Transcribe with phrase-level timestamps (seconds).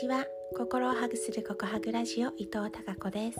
[0.00, 0.24] ちは。
[0.56, 3.38] 心をハグするココハグラジオ伊藤孝子です。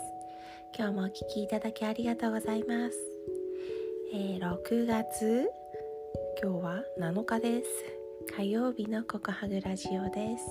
[0.76, 2.98] 今日もお聞きいただきありがとうございます、
[4.12, 5.48] えー、6月
[6.42, 7.66] 今日は7日です。
[8.36, 10.44] 火曜日のココハグラジオです。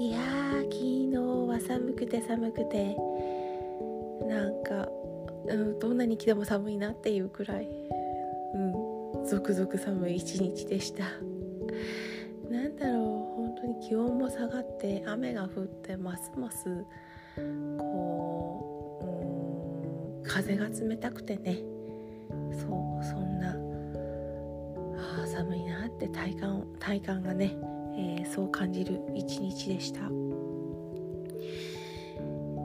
[0.00, 1.16] いやー昨日
[1.46, 2.96] は寒くて寒くて
[4.26, 4.88] なんか、
[5.46, 7.68] うん、どんなに来ても寒いなっていうくらい
[8.54, 11.04] うんゾクゾク寒い一日でした。
[13.90, 16.86] 気温も下がって雨が降ってますます
[17.76, 19.02] こ
[20.22, 21.58] う風が冷たくてね。
[22.52, 23.56] そうそんな
[25.22, 27.56] あ寒いなって体感体感がね、
[27.96, 30.02] えー、そう感じる一日でした。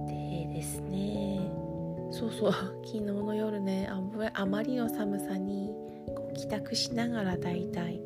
[0.07, 1.39] でですね
[2.11, 2.51] そうそう
[2.85, 3.89] 昨日の夜ね
[4.35, 5.73] あまりの寒さに
[6.15, 7.99] こう帰宅しながらだいたい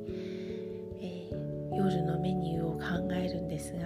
[1.71, 3.79] 夜のメニューを考えるんですが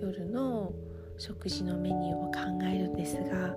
[0.00, 0.72] 夜の
[1.18, 3.56] 食事のメニューを考えるんですが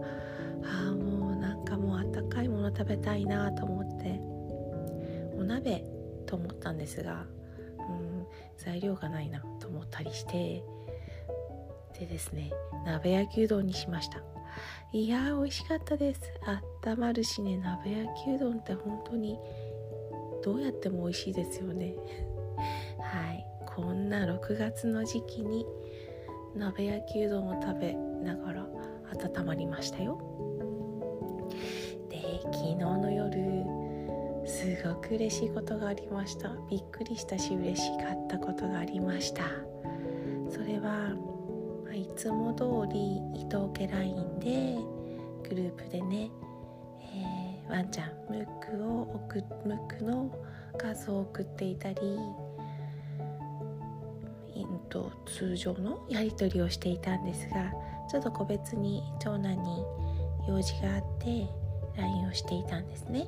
[0.63, 4.19] ああもうなんかもうあったかいもの食べたいなと思って
[5.37, 5.83] お鍋
[6.25, 7.25] と思ったんですが、
[7.89, 8.27] うん、
[8.57, 10.63] 材料がないなと思ったりして
[11.99, 12.51] でですね
[12.85, 14.21] 鍋焼きうどんにしました。
[14.93, 16.21] いやー美味しかったです。
[16.45, 19.37] あったまるしね鍋焼きうどんって本当に
[20.43, 21.95] どうやっても美味しいですよね。
[23.77, 25.63] こんな6月の時期に
[26.55, 28.67] 鍋焼きうどんを食べながら
[29.13, 30.17] 温まりましたよ。
[32.09, 33.63] で昨日の夜
[34.47, 36.55] すごく嬉しいことがありました。
[36.71, 39.43] びっくりしたし嬉しかったことがありました。
[40.49, 41.15] それは
[41.93, 44.77] いつも通り伊藤家 LINE で
[45.47, 46.31] グループでね、
[47.13, 49.35] えー、ワンちゃんムックを送
[49.67, 50.31] ムックの
[50.79, 52.17] 画像を送っていたり
[54.89, 57.71] と通常のやり取りをしていたんですが
[58.09, 59.83] ちょっと個別に長男に
[60.47, 61.47] 用事があって
[61.97, 63.27] LINE をしていたんですね。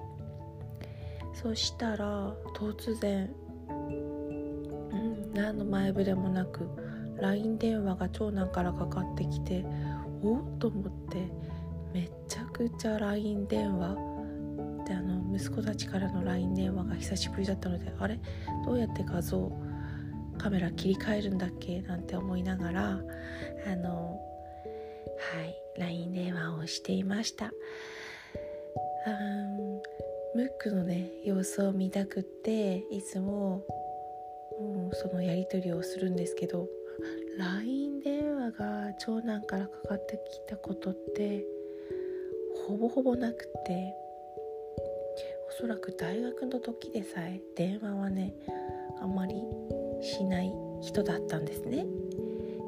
[1.34, 3.30] そしたら突然、
[3.70, 3.74] う
[4.96, 6.68] ん、何の前触れもなく
[7.22, 9.66] LINE 電話が長男からかかってきて
[10.22, 11.30] おっと思って
[11.94, 13.96] めちゃくちゃ LINE 電話
[14.86, 18.20] であの息子たちからの LINE 電話が久しぶりだったのであれ？
[18.66, 19.69] どうやって画像を
[20.40, 21.82] カメラ切り替えるんだっけ？
[21.82, 24.20] なんて思いながらあの
[25.20, 27.52] はい LINE 電話をしていました。
[30.36, 33.64] ムックのね様子を見たくっていつも、
[34.60, 36.68] うん、そのやり取りをするんですけど
[37.38, 41.44] LINE 電話が長男からかかってきたことって
[42.68, 43.94] ほぼほぼなくて
[45.50, 48.36] おそらく大学の時でさえ電話はね
[49.02, 49.42] あんまり
[50.02, 51.86] しない人だったんですね。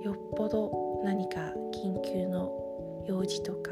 [0.04, 3.72] よっぽど何か緊急の用事とか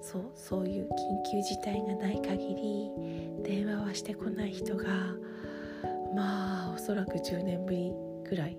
[0.00, 0.88] そうそういう緊
[1.30, 2.90] 急事態がない限り
[3.42, 4.84] 電話はしてこない人が
[6.14, 7.92] まあおそらく10年ぶり
[8.28, 8.56] ぐらい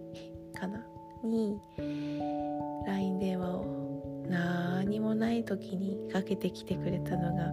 [0.53, 0.85] かな。
[1.24, 1.59] に
[2.85, 7.52] LINE 電話を何もない時にかけてきてくれたのが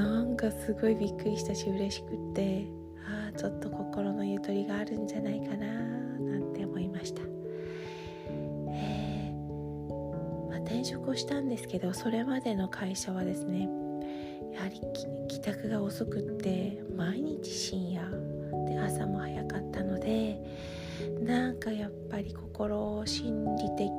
[0.00, 2.85] なんかすごいびっくりしたし嬉しくって。
[3.36, 7.22] ちょっと心のゆとりがあるんじゃないかななんて思いました、
[8.70, 13.68] えー、まあ、転職をしたんですけどそれまでの会社はですね
[14.54, 14.80] やはり
[15.28, 18.02] 帰宅が遅くって毎日深夜
[18.66, 20.40] で朝も早かったので
[21.20, 23.90] なんかやっぱり心心理的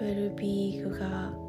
[0.00, 1.44] ウェルビーグが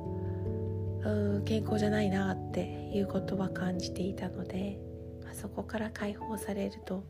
[1.45, 4.79] 健康じゃないなっていうことは感じていたので
[5.35, 7.03] そこから解放されると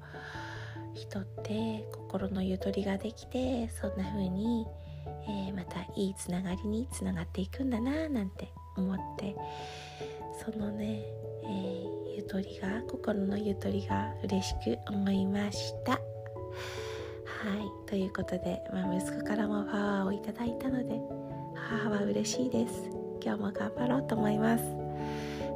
[0.93, 4.65] 人って心のゆとりができてそんな風に、
[5.27, 9.35] えー、またいいつながりにつながっていくんだななんて思って。
[10.43, 11.05] そのね、
[11.43, 15.93] えー、ゆとりが心のゆとりが嬉しく思いました。
[15.93, 17.89] はい。
[17.89, 20.99] ということで、まあ、息子からもパワーをいただいたので
[21.55, 22.89] 母は嬉しいです。
[23.23, 24.63] 今日も頑張ろうと思います。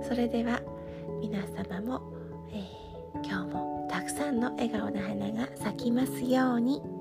[0.08, 0.62] それでは
[1.22, 2.19] 皆様も
[2.52, 6.99] えー、今日もたくさんの笑顔の花が咲きますように。